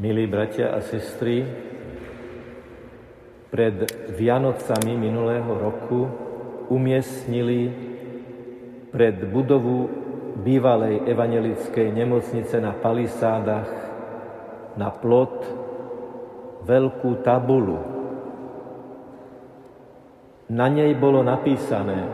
[0.00, 1.44] Milí bratia a sestry,
[3.52, 3.84] pred
[4.16, 6.08] Vianocami minulého roku
[6.72, 7.68] umiestnili
[8.88, 9.92] pred budovu
[10.40, 13.68] bývalej evangelickej nemocnice na Palisádach
[14.80, 15.36] na plot
[16.64, 17.76] veľkú tabulu.
[20.48, 22.08] Na nej bolo napísané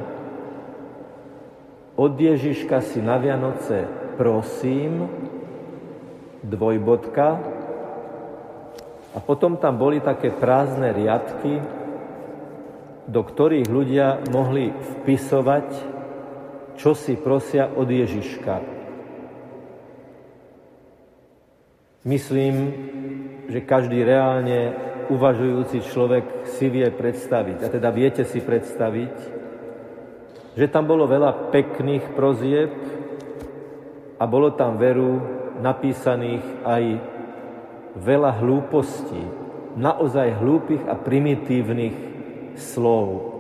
[1.95, 3.87] Od Ježiška si na Vianoce
[4.19, 5.07] prosím,
[6.43, 7.56] dvojbodka,
[9.17, 11.57] a potom tam boli také prázdne riadky,
[13.09, 15.69] do ktorých ľudia mohli vpisovať,
[16.77, 18.61] čo si prosia od Ježiška.
[22.05, 22.57] Myslím,
[23.49, 24.77] že každý reálne
[25.09, 29.15] uvažujúci človek si vie predstaviť, a teda viete si predstaviť,
[30.61, 32.69] že tam bolo veľa pekných prozieb
[34.21, 35.19] a bolo tam veru
[35.65, 36.83] napísaných aj
[37.97, 39.25] veľa hlúpostí,
[39.77, 41.97] naozaj hlúpych a primitívnych
[42.57, 43.37] slov.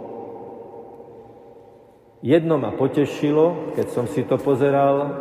[2.24, 5.12] Jedno ma potešilo, keď som si to pozeral,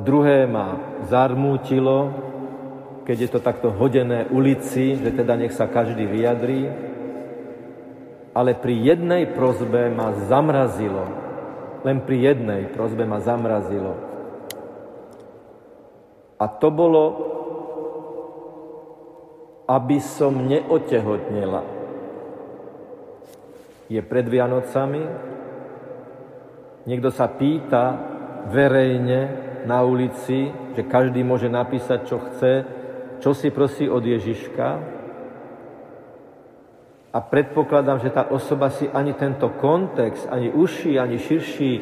[0.00, 2.12] druhé ma zarmútilo,
[3.04, 6.70] keď je to takto hodené ulici, že teda nech sa každý vyjadrí,
[8.32, 11.04] ale pri jednej prozbe ma zamrazilo.
[11.84, 13.92] Len pri jednej prozbe ma zamrazilo.
[16.40, 17.02] A to bolo
[19.66, 21.62] aby som neotehotnela.
[23.86, 25.04] Je pred Vianocami,
[26.88, 27.84] niekto sa pýta
[28.48, 29.20] verejne
[29.68, 32.52] na ulici, že každý môže napísať, čo chce,
[33.22, 34.68] čo si prosí od Ježiška.
[37.12, 41.72] A predpokladám, že tá osoba si ani tento kontext, ani uši, ani širší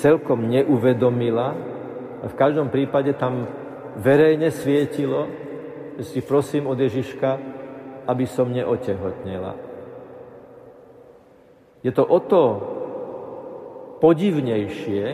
[0.00, 1.52] celkom neuvedomila.
[2.24, 3.44] V každom prípade tam
[4.00, 5.28] verejne svietilo,
[6.02, 7.38] si prosím od Ježiška,
[8.06, 9.54] aby som neotehotnela.
[11.80, 12.42] Je to o to
[14.00, 15.04] podivnejšie,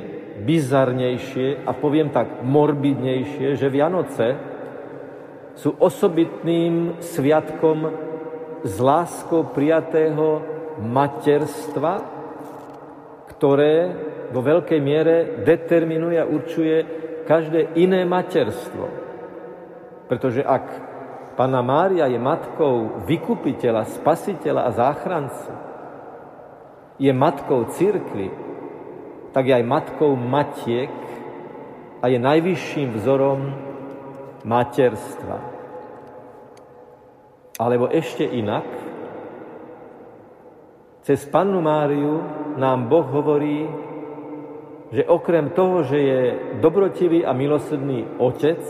[0.42, 4.26] bizarnejšie a poviem tak morbidnejšie, že Vianoce
[5.56, 7.78] sú osobitným sviatkom
[8.66, 10.42] s láskou prijatého
[10.82, 12.02] materstva,
[13.36, 13.76] ktoré
[14.34, 15.16] vo veľkej miere
[15.46, 16.76] determinuje a určuje
[17.24, 19.05] každé iné materstvo.
[20.06, 20.64] Pretože ak
[21.36, 25.52] Pana Mária je matkou vykupiteľa, spasiteľa a záchrancu,
[26.96, 28.32] je matkou církvy,
[29.36, 30.88] tak je aj matkou matiek
[32.00, 33.52] a je najvyšším vzorom
[34.48, 35.38] materstva.
[37.60, 38.64] Alebo ešte inak,
[41.04, 42.24] cez Pannu Máriu
[42.56, 43.68] nám Boh hovorí,
[44.88, 46.20] že okrem toho, že je
[46.64, 48.62] dobrotivý a milosrdný otec,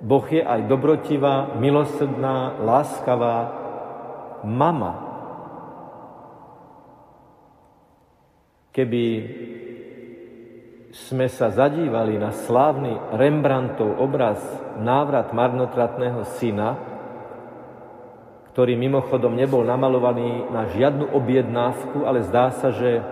[0.00, 3.36] Boh je aj dobrotivá, milosrdná, láskavá
[4.40, 5.08] mama.
[8.72, 9.04] Keby
[10.90, 14.40] sme sa zadívali na slávny Rembrandtov obraz
[14.80, 16.80] Návrat marnotratného syna,
[18.50, 23.04] ktorý mimochodom nebol namalovaný na žiadnu objednávku, ale zdá sa, že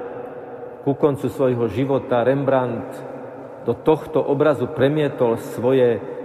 [0.82, 2.90] ku koncu svojho života Rembrandt
[3.68, 6.17] do tohto obrazu premietol svoje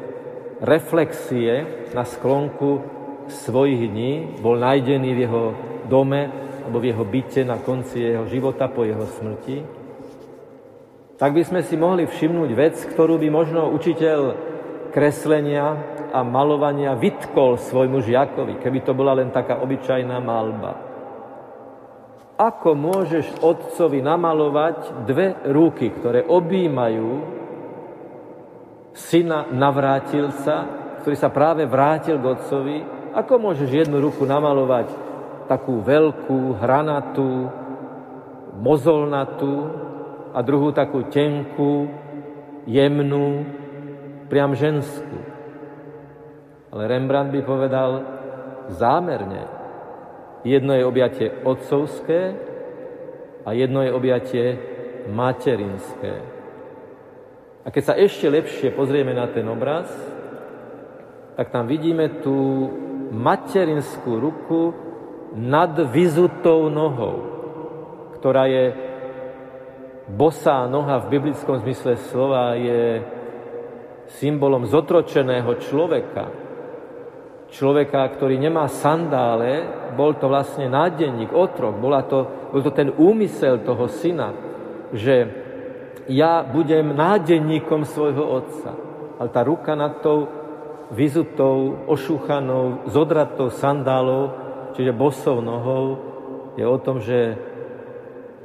[0.64, 2.82] reflexie na sklonku
[3.28, 5.44] svojich dní, bol nájdený v jeho
[5.92, 6.32] dome
[6.64, 9.84] alebo v jeho byte na konci jeho života po jeho smrti,
[11.20, 14.20] tak by sme si mohli všimnúť vec, ktorú by možno učiteľ
[14.96, 15.66] kreslenia
[16.16, 20.74] a malovania vytkol svojmu žiakovi, keby to bola len taká obyčajná malba.
[22.40, 27.43] Ako môžeš otcovi namalovať dve ruky, ktoré objímajú
[28.94, 30.56] syna navrátilca,
[31.02, 32.78] ktorý sa práve vrátil k otcovi,
[33.14, 34.90] ako môžeš jednu ruku namalovať
[35.46, 37.52] takú veľkú, hranatú,
[38.58, 39.54] mozolnatú
[40.34, 41.92] a druhú takú tenkú,
[42.66, 43.46] jemnú,
[44.32, 45.20] priam ženskú.
[46.74, 47.92] Ale Rembrandt by povedal
[48.74, 49.46] zámerne.
[50.42, 52.34] Jedno je objatie otcovské
[53.46, 54.46] a jedno je objatie
[55.12, 56.43] materinské.
[57.64, 59.88] A keď sa ešte lepšie pozrieme na ten obraz,
[61.40, 62.70] tak tam vidíme tú
[63.10, 64.62] materinskú ruku
[65.34, 67.16] nad vyzutou nohou,
[68.20, 68.66] ktorá je
[70.12, 73.02] bosá noha v biblickom zmysle slova je
[74.20, 76.26] symbolom zotročeného človeka.
[77.54, 79.64] Človeka, ktorý nemá sandále,
[79.94, 84.34] bol to vlastne nádenník, otrok, bola to, bol to ten úmysel toho syna,
[84.92, 85.43] že
[86.08, 88.76] ja budem nádenníkom svojho otca.
[89.20, 90.28] Ale tá ruka nad tou
[90.92, 94.36] vyzutou, ošúchanou, zodratou sandálou,
[94.76, 95.98] čiže bosou nohou,
[96.60, 97.38] je o tom, že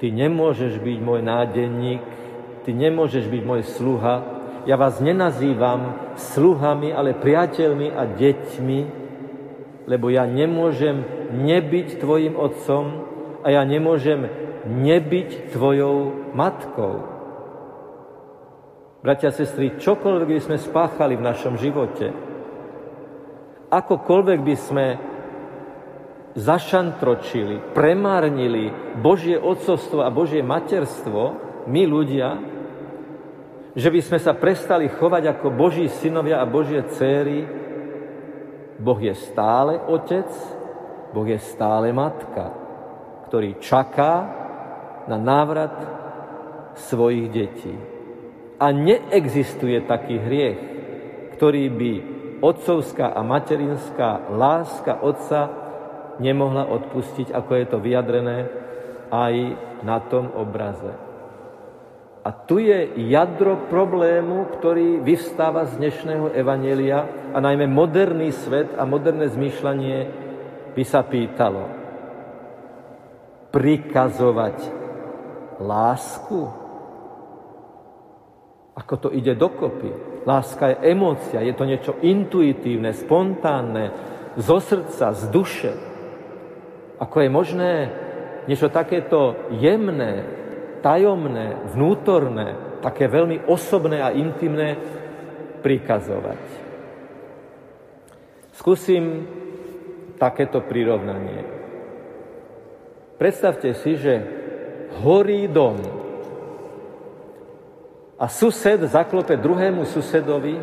[0.00, 2.04] ty nemôžeš byť môj nádenník,
[2.64, 4.38] ty nemôžeš byť môj sluha.
[4.64, 8.80] Ja vás nenazývam sluhami, ale priateľmi a deťmi,
[9.88, 12.84] lebo ja nemôžem nebyť tvojim otcom
[13.40, 14.28] a ja nemôžem
[14.68, 17.17] nebyť tvojou matkou.
[18.98, 22.10] Bratia a sestry, čokoľvek by sme spáchali v našom živote,
[23.70, 24.86] akokoľvek by sme
[26.34, 31.22] zašantročili, premárnili Božie otcovstvo a Božie materstvo,
[31.70, 32.42] my ľudia,
[33.78, 37.46] že by sme sa prestali chovať ako Boží synovia a Božie céry,
[38.82, 40.26] Boh je stále otec,
[41.14, 42.50] Boh je stále matka,
[43.30, 44.26] ktorý čaká
[45.06, 45.74] na návrat
[46.74, 47.97] svojich detí.
[48.58, 50.58] A neexistuje taký hriech,
[51.38, 51.92] ktorý by
[52.42, 55.50] otcovská a materinská láska otca
[56.18, 58.38] nemohla odpustiť, ako je to vyjadrené
[59.14, 59.34] aj
[59.86, 60.90] na tom obraze.
[62.26, 68.84] A tu je jadro problému, ktorý vyvstáva z dnešného evanelia a najmä moderný svet a
[68.84, 69.98] moderné zmýšľanie
[70.76, 71.64] by sa pýtalo.
[73.48, 74.58] Prikazovať
[75.62, 76.67] lásku?
[78.78, 80.22] Ako to ide dokopy.
[80.22, 83.90] Láska je emócia, je to niečo intuitívne, spontánne,
[84.38, 85.72] zo srdca, z duše.
[87.02, 87.72] Ako je možné
[88.46, 90.22] niečo takéto jemné,
[90.78, 94.78] tajomné, vnútorné, také veľmi osobné a intimné
[95.58, 96.42] prikazovať.
[98.54, 99.26] Skúsim
[100.22, 101.42] takéto prirovnanie.
[103.18, 104.22] Predstavte si, že
[105.02, 105.78] horí dom,
[108.18, 110.58] a sused zaklope druhému susedovi,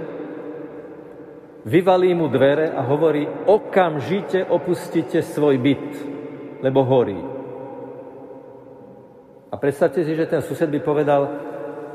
[1.66, 5.88] vyvalí mu dvere a hovorí, okamžite opustite svoj byt,
[6.60, 7.18] lebo horí.
[9.50, 11.22] A predstavte si, že ten sused by povedal,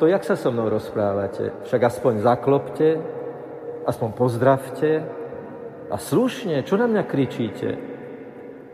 [0.01, 1.53] to jak sa so mnou rozprávate?
[1.69, 2.89] Však aspoň zaklopte,
[3.85, 4.91] aspoň pozdravte
[5.93, 7.69] a slušne, čo na mňa kričíte?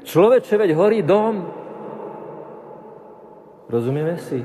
[0.07, 1.51] Človeče, veď horí dom.
[3.67, 4.39] Rozumieme si?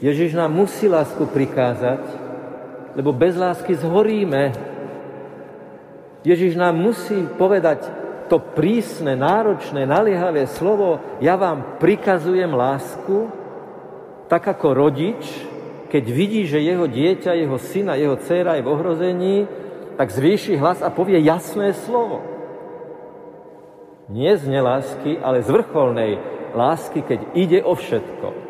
[0.00, 2.04] Ježiš nám musí lásku prikázať,
[2.96, 4.52] lebo bez lásky zhoríme.
[6.20, 7.88] Ježiš nám musí povedať
[8.26, 13.30] to prísne, náročné, naliehavé slovo, ja vám prikazujem lásku,
[14.26, 15.22] tak ako rodič,
[15.86, 19.36] keď vidí, že jeho dieťa, jeho syna, jeho dcéra je v ohrození,
[19.94, 22.20] tak zvýši hlas a povie jasné slovo.
[24.10, 26.18] Nie z nelásky, ale z vrcholnej
[26.52, 28.45] lásky, keď ide o všetko.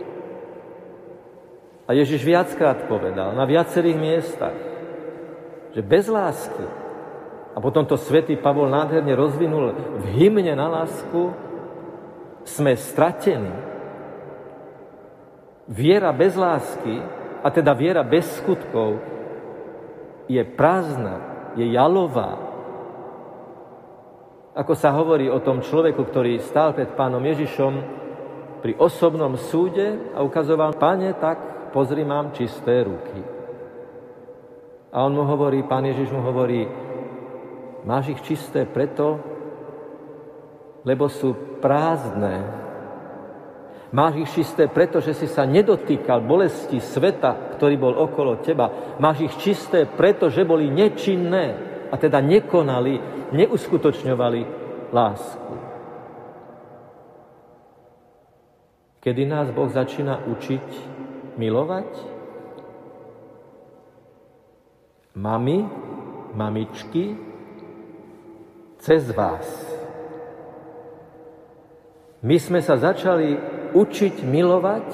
[1.86, 4.58] A Ježiš viackrát povedal, na viacerých miestach,
[5.70, 6.66] že bez lásky,
[7.54, 9.72] a potom to svätý Pavol nádherne rozvinul
[10.02, 11.32] v hymne na lásku,
[12.42, 13.54] sme stratení.
[15.70, 17.00] Viera bez lásky,
[17.42, 18.98] a teda viera bez skutkov,
[20.26, 21.22] je prázdna,
[21.54, 22.34] je jalová.
[24.58, 27.72] Ako sa hovorí o tom človeku, ktorý stál pred pánom Ježišom
[28.64, 33.20] pri osobnom súde a ukazoval, pane, tak pozri, mám čisté ruky.
[34.92, 36.64] A on mu hovorí, pán Ježiš mu hovorí,
[37.84, 39.20] máš ich čisté preto,
[40.86, 42.64] lebo sú prázdne.
[43.92, 48.96] Máš ich čisté preto, že si sa nedotýkal bolesti sveta, ktorý bol okolo teba.
[48.98, 51.44] Máš ich čisté preto, že boli nečinné
[51.90, 52.98] a teda nekonali,
[53.36, 54.40] neuskutočňovali
[54.90, 55.54] lásku.
[59.06, 60.95] Kedy nás Boh začína učiť
[61.38, 61.88] milovať?
[65.16, 65.64] Mami,
[66.36, 67.16] mamičky,
[68.84, 69.48] cez vás.
[72.20, 73.38] My sme sa začali
[73.72, 74.86] učiť milovať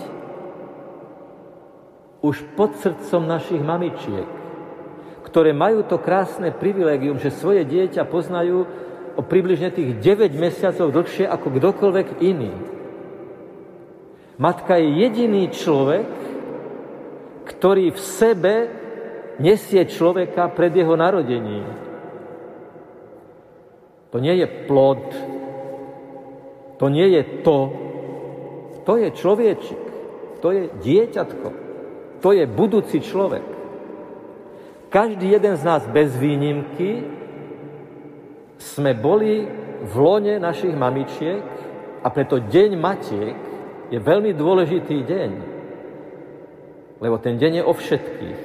[2.22, 4.28] už pod srdcom našich mamičiek,
[5.26, 8.68] ktoré majú to krásne privilegium, že svoje dieťa poznajú
[9.18, 12.54] o približne tých 9 mesiacov dlhšie ako kdokoľvek iný.
[14.40, 16.08] Matka je jediný človek,
[17.42, 18.54] ktorý v sebe
[19.42, 21.66] nesie človeka pred jeho narodením.
[24.12, 25.02] To nie je plod,
[26.76, 27.58] to nie je to,
[28.84, 29.82] to je človečik,
[30.44, 31.48] to je dieťatko,
[32.20, 33.46] to je budúci človek.
[34.92, 37.08] Každý jeden z nás bez výnimky
[38.60, 39.48] sme boli
[39.82, 41.42] v lone našich mamičiek
[42.04, 43.36] a preto deň matiek
[43.88, 45.51] je veľmi dôležitý deň
[47.02, 48.40] lebo ten deň je o všetkých.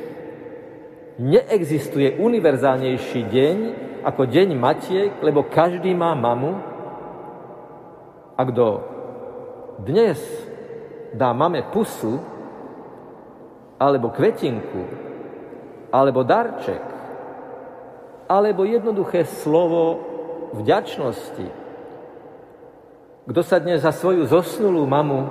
[1.21, 3.57] Neexistuje univerzálnejší deň
[4.01, 6.57] ako deň Matiek, lebo každý má mamu.
[8.33, 8.65] A kto
[9.85, 10.17] dnes
[11.13, 12.17] dá mame pusu,
[13.77, 14.89] alebo kvetinku,
[15.93, 16.81] alebo darček,
[18.25, 20.01] alebo jednoduché slovo
[20.57, 21.47] vďačnosti,
[23.27, 25.21] kto sa dnes za svoju zosnulú mamu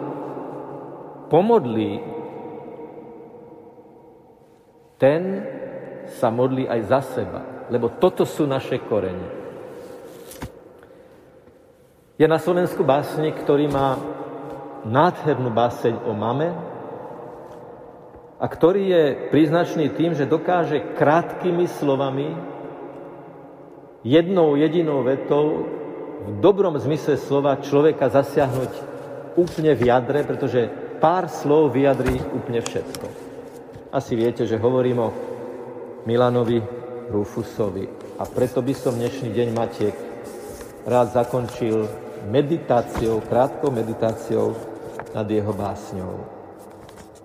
[1.26, 2.15] pomodlí,
[4.96, 5.44] ten
[6.16, 9.28] sa modlí aj za seba, lebo toto sú naše korene.
[12.16, 14.00] Je na Slovensku básnik, ktorý má
[14.88, 16.48] nádhernú báseň o mame
[18.40, 22.32] a ktorý je príznačný tým, že dokáže krátkými slovami,
[24.00, 25.68] jednou jedinou vetou,
[26.26, 28.72] v dobrom zmysle slova človeka zasiahnuť
[29.36, 33.25] úplne v jadre, pretože pár slov vyjadrí úplne všetko.
[33.96, 35.08] Asi viete, že hovorím o
[36.04, 36.60] Milanovi
[37.08, 37.88] Rufusovi.
[38.20, 39.96] A preto by som dnešný deň Matiek
[40.84, 41.88] rád zakončil
[42.28, 44.52] meditáciou, krátkou meditáciou
[45.16, 46.12] nad jeho básňou.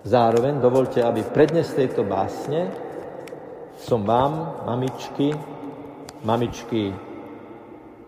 [0.08, 2.72] Zároveň dovolte, aby prednes tejto básne
[3.76, 5.36] som vám, mamičky,
[6.24, 6.96] mamičky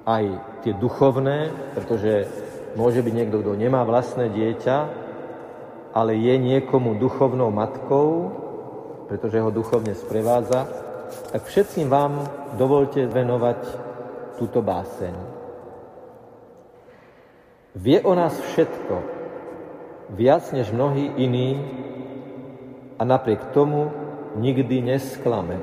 [0.08, 2.32] aj tie duchovné, pretože
[2.80, 4.76] môže byť niekto, kto nemá vlastné dieťa,
[5.92, 8.40] ale je niekomu duchovnou matkou,
[9.08, 10.66] pretože ho duchovne sprevádza,
[11.30, 12.24] tak všetkým vám
[12.56, 13.60] dovolte venovať
[14.40, 15.14] túto báseň.
[17.74, 18.94] Vie o nás všetko,
[20.14, 21.58] viac než mnohí iní
[22.98, 23.90] a napriek tomu
[24.38, 25.58] nikdy nesklame.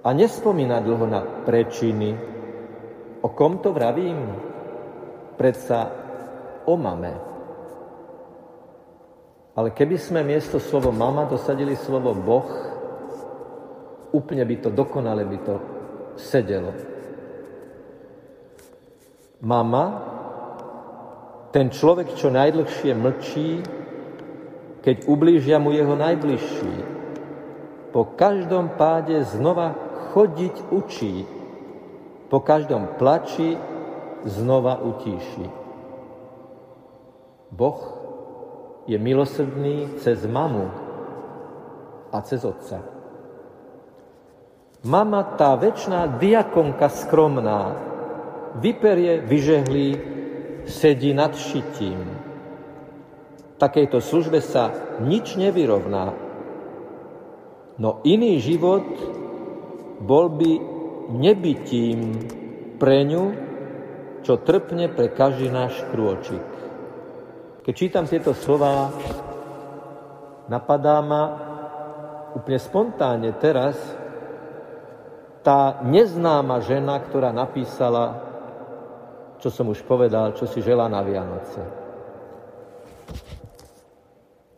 [0.00, 2.16] A nespomína dlho na prečiny.
[3.20, 4.32] O kom to vravím?
[5.36, 5.92] Predsa
[6.64, 7.29] o mame.
[9.58, 12.48] Ale keby sme miesto slovo mama dosadili slovo Boh,
[14.14, 15.54] úplne by to dokonale by to
[16.14, 16.70] sedelo.
[19.40, 19.84] Mama,
[21.50, 23.50] ten človek, čo najdlhšie mlčí,
[24.80, 26.74] keď ublížia mu jeho najbližší.
[27.90, 29.74] Po každom páde znova
[30.14, 31.26] chodiť učí,
[32.30, 33.58] po každom plači
[34.22, 35.46] znova utíši.
[37.50, 37.99] Boh
[38.90, 40.66] je milosrdný cez mamu
[42.10, 42.82] a cez otca.
[44.82, 47.78] Mama, tá väčšiná diakonka skromná,
[48.58, 49.88] vyperie, vyžehlí,
[50.66, 52.02] sedí nad šitím.
[53.62, 56.10] Takejto službe sa nič nevyrovná.
[57.78, 58.88] No iný život
[60.02, 60.52] bol by
[61.14, 62.26] nebytím
[62.80, 63.24] pre ňu,
[64.24, 66.49] čo trpne pre každý náš krôčik.
[67.60, 68.88] Keď čítam tieto slova,
[70.48, 71.24] napadá ma
[72.32, 73.76] úplne spontánne teraz
[75.44, 78.16] tá neznáma žena, ktorá napísala,
[79.44, 81.60] čo som už povedal, čo si želá na Vianoce.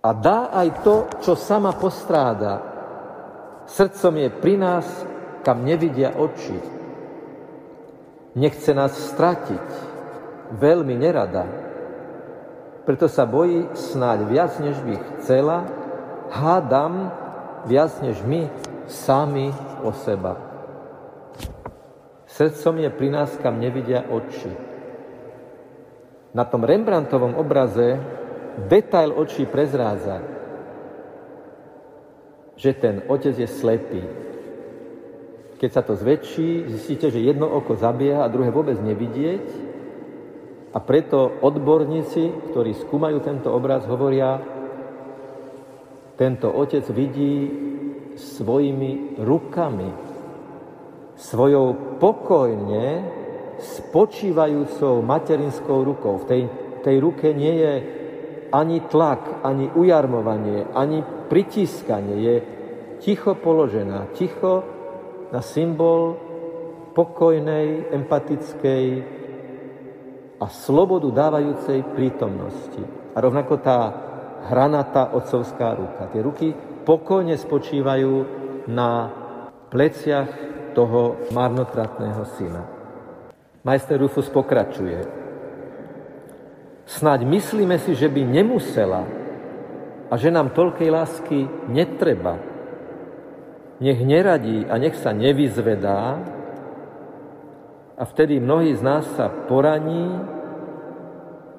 [0.03, 2.59] A dá aj to, čo sama postráda.
[3.67, 4.87] Srdcom je pri nás,
[5.43, 6.59] kam nevidia oči.
[8.39, 9.67] Nechce nás stratiť,
[10.55, 11.72] veľmi nerada
[12.83, 15.67] preto sa bojí snáď viac, než by chcela,
[16.31, 17.15] hádam
[17.67, 18.51] viac, než my
[18.91, 19.55] sami
[19.87, 20.37] o seba.
[22.27, 24.51] Srdcom je pri nás, kam nevidia oči.
[26.33, 28.01] Na tom Rembrandtovom obraze
[28.67, 30.25] detail očí prezrádza,
[32.57, 34.03] že ten otec je slepý.
[35.61, 39.45] Keď sa to zväčší, zistíte, že jedno oko zabieha a druhé vôbec nevidieť
[40.73, 44.41] a preto odborníci, ktorí skúmajú tento obraz, hovoria,
[46.17, 47.49] tento otec vidí
[48.17, 49.91] svojimi rukami,
[51.17, 53.05] svojou pokojne
[53.61, 56.25] spočívajúcou materinskou rukou.
[56.25, 56.43] V tej,
[56.81, 57.75] tej ruke nie je
[58.53, 62.17] ani tlak, ani ujarmovanie, ani pritiskanie.
[62.17, 62.37] Je
[63.01, 64.65] ticho položená, ticho
[65.33, 66.17] na symbol
[66.93, 68.85] pokojnej, empatickej,
[70.43, 72.83] a slobodu dávajúcej prítomnosti.
[73.15, 73.79] A rovnako tá
[74.51, 76.11] hranatá otcovská ruka.
[76.11, 76.49] Tie ruky
[76.83, 78.13] pokojne spočívajú
[78.67, 79.07] na
[79.71, 80.31] pleciach
[80.75, 82.63] toho marnotratného syna.
[83.63, 85.07] Majster Rufus pokračuje.
[86.91, 89.07] Snaď myslíme si, že by nemusela
[90.11, 91.39] a že nám toľkej lásky
[91.71, 92.43] netreba.
[93.79, 96.19] Nech neradí a nech sa nevyzvedá,
[98.03, 100.11] a vtedy mnohí z nás sa poraní,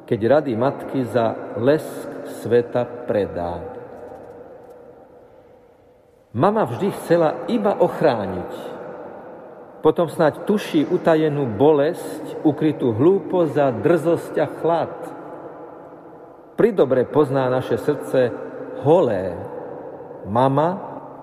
[0.04, 3.64] keď rady matky za lesk sveta predá.
[6.36, 8.52] Mama vždy chcela iba ochrániť.
[9.80, 14.96] Potom snáď tuší utajenú bolesť, ukrytú hlúposť a drzosť a chlad.
[16.60, 18.36] Pridobre pozná naše srdce
[18.84, 19.32] holé.
[20.28, 20.70] Mama,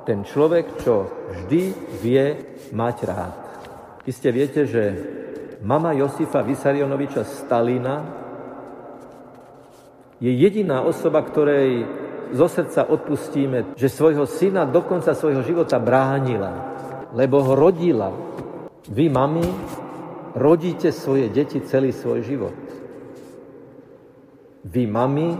[0.09, 1.62] ten človek, čo vždy
[2.00, 2.27] vie
[2.73, 3.39] mať rád.
[4.11, 4.83] Iste viete, že
[5.62, 8.02] mama Josifa Vysarionoviča Stalina
[10.19, 11.87] je jediná osoba, ktorej
[12.35, 16.75] zo srdca odpustíme, že svojho syna do konca svojho života bránila,
[17.14, 18.11] lebo ho rodila.
[18.90, 19.47] Vy, mami,
[20.35, 22.59] rodíte svoje deti celý svoj život.
[24.67, 25.38] Vy, mami,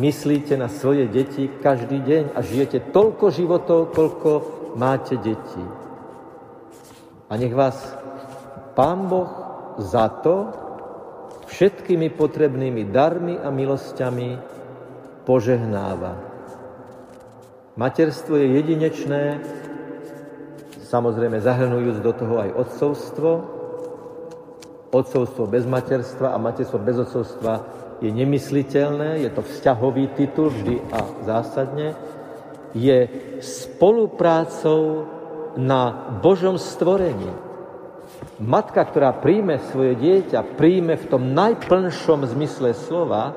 [0.00, 4.30] myslíte na svoje deti každý deň a žijete toľko životov, koľko
[4.80, 5.85] máte deti.
[7.26, 7.74] A nech vás
[8.78, 9.30] Pán Boh
[9.82, 10.52] za to
[11.46, 14.38] všetkými potrebnými darmi a milosťami
[15.24, 16.12] požehnáva.
[17.76, 19.22] Materstvo je jedinečné,
[20.86, 23.30] samozrejme zahrnujúc do toho aj odcovstvo.
[24.94, 27.52] Odcovstvo bez materstva a materstvo bez odcovstva
[28.00, 31.96] je nemysliteľné, je to vzťahový titul vždy a zásadne.
[32.76, 33.08] Je
[33.40, 35.15] spoluprácou
[35.56, 37.32] na Božom stvorení.
[38.36, 43.32] Matka, ktorá príjme svoje dieťa, príjme v tom najplnšom zmysle slova,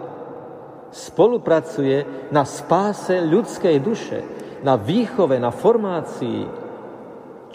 [0.92, 4.20] spolupracuje na spáse ľudskej duše,
[4.62, 6.44] na výchove, na formácii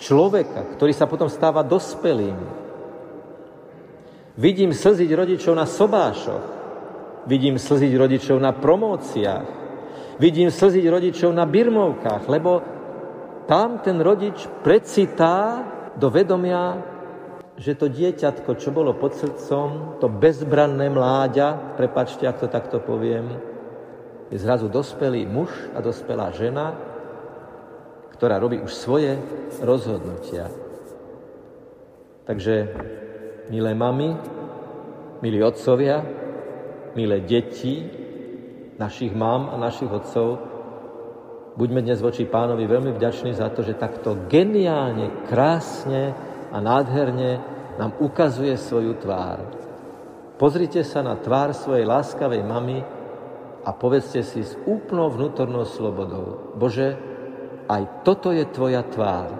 [0.00, 2.34] človeka, ktorý sa potom stáva dospelým.
[4.34, 6.44] Vidím slziť rodičov na sobášoch,
[7.30, 9.48] vidím slziť rodičov na promóciách,
[10.18, 12.73] vidím slziť rodičov na birmovkách, lebo
[13.44, 15.62] tam ten rodič precitá
[15.96, 16.94] do vedomia
[17.54, 23.38] že to dieťatko, čo bolo pod srdcom, to bezbranné mláďa, prepačte, ak to takto poviem,
[24.26, 26.74] je zrazu dospelý muž a dospelá žena,
[28.18, 29.14] ktorá robí už svoje
[29.62, 30.50] rozhodnutia.
[32.26, 32.74] Takže,
[33.54, 34.18] milé mamy,
[35.22, 36.02] milí otcovia,
[36.98, 37.86] milé deti
[38.82, 40.53] našich mám a našich otcov,
[41.54, 46.14] buďme dnes voči pánovi veľmi vďační za to, že takto geniálne, krásne,
[46.54, 47.42] a nádherne
[47.74, 49.42] nám ukazuje svoju tvár.
[50.38, 52.78] Pozrite sa na tvár svojej láskavej mamy
[53.66, 56.94] a povedzte si s úplnou vnútornou slobodou, Bože,
[57.66, 59.34] aj toto je tvoja tvár.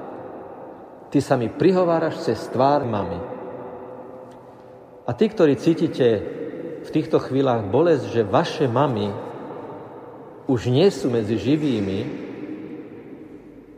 [1.14, 3.20] Ty sa mi prihováraš cez tvár mamy.
[5.06, 6.08] A tí, ktorí cítite
[6.82, 9.12] v týchto chvíľach bolesť, že vaše mamy
[10.44, 12.00] už nie sú medzi živými,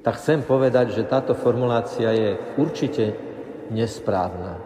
[0.03, 3.15] tak chcem povedať, že táto formulácia je určite
[3.75, 4.63] nesprávna.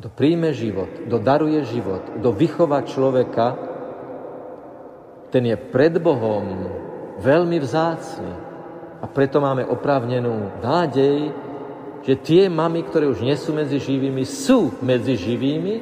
[0.00, 3.54] Kto príjme život, kto daruje život, kto vychová človeka,
[5.28, 6.44] ten je pred Bohom
[7.20, 8.32] veľmi vzácný.
[9.02, 11.32] A preto máme oprávnenú nádej,
[12.02, 15.74] že tie mamy, ktoré už nie sú medzi živými, sú medzi živými,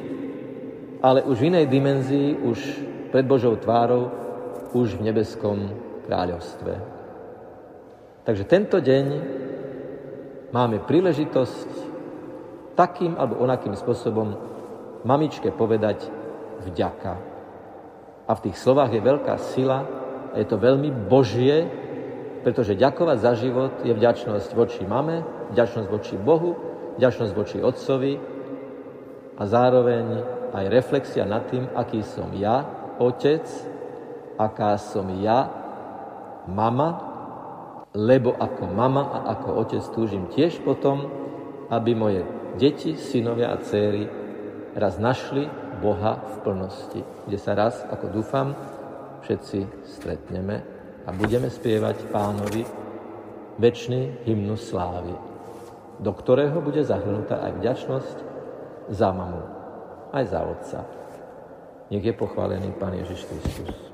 [1.01, 2.59] ale už v inej dimenzii, už
[3.09, 4.20] pred Božou tvárou,
[4.71, 5.57] už v nebeskom
[6.07, 6.73] kráľovstve.
[8.21, 9.05] Takže tento deň
[10.53, 11.69] máme príležitosť
[12.77, 14.37] takým alebo onakým spôsobom
[15.03, 16.07] mamičke povedať
[16.61, 17.13] vďaka.
[18.29, 19.83] A v tých slovách je veľká sila
[20.31, 21.67] a je to veľmi božie,
[22.45, 26.55] pretože ďakovať za život je vďačnosť voči mame, vďačnosť voči Bohu,
[26.97, 28.13] vďačnosť voči Otcovi
[29.37, 30.05] a zároveň
[30.53, 32.65] aj reflexia nad tým, aký som ja,
[33.01, 33.45] otec,
[34.37, 35.49] aká som ja,
[36.47, 37.11] mama,
[37.91, 41.11] lebo ako mama a ako otec túžim tiež potom,
[41.67, 42.23] aby moje
[42.55, 44.07] deti, synovia a céry
[44.75, 45.47] raz našli
[45.83, 48.55] Boha v plnosti, kde sa raz, ako dúfam,
[49.23, 50.63] všetci stretneme
[51.03, 52.63] a budeme spievať pánovi
[53.59, 55.13] väčší hymnu slávy,
[55.99, 58.17] do ktorého bude zahrnutá aj vďačnosť
[58.89, 59.43] za mamu,
[60.15, 60.79] aj za otca.
[61.91, 63.90] Nech je pochválený Pán Ježiš Kristus.